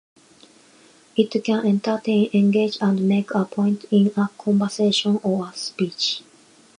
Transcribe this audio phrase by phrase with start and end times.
[1.15, 6.23] It can entertain, engage, and make a point in a conversation or speech.